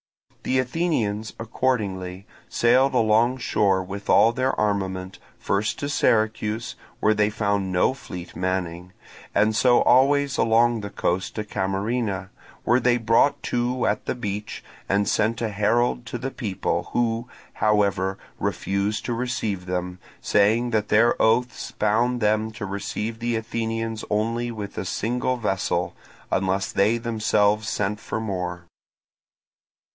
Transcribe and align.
The 0.41 0.57
Athenians 0.57 1.33
accordingly 1.39 2.25
sailed 2.49 2.93
alongshore 2.95 3.83
with 3.83 4.09
all 4.09 4.31
their 4.33 4.59
armament, 4.59 5.19
first 5.37 5.77
to 5.77 5.87
Syracuse, 5.89 6.75
where 6.99 7.13
they 7.13 7.29
found 7.29 7.71
no 7.71 7.93
fleet 7.93 8.35
manning, 8.35 8.93
and 9.35 9.55
so 9.55 9.83
always 9.83 10.39
along 10.39 10.81
the 10.81 10.89
coast 10.89 11.35
to 11.35 11.43
Camarina, 11.43 12.31
where 12.63 12.79
they 12.79 12.97
brought 12.97 13.43
to 13.43 13.85
at 13.85 14.05
the 14.05 14.15
beach, 14.15 14.63
and 14.89 15.07
sent 15.07 15.39
a 15.43 15.49
herald 15.49 16.07
to 16.07 16.17
the 16.17 16.31
people, 16.31 16.89
who, 16.93 17.27
however, 17.53 18.17
refused 18.39 19.05
to 19.05 19.13
receive 19.13 19.67
them, 19.67 19.99
saying 20.19 20.71
that 20.71 20.89
their 20.89 21.21
oaths 21.21 21.71
bound 21.71 22.19
them 22.19 22.49
to 22.53 22.65
receive 22.65 23.19
the 23.19 23.35
Athenians 23.35 24.03
only 24.09 24.49
with 24.51 24.75
a 24.79 24.85
single 24.85 25.37
vessel, 25.37 25.95
unless 26.31 26.71
they 26.71 26.97
themselves 26.97 27.69
sent 27.69 27.99
for 27.99 28.19
more. 28.19 28.65